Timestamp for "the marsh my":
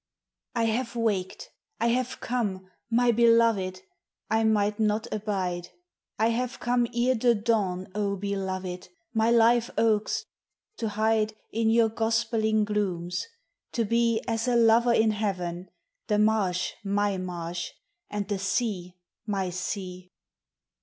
16.07-17.19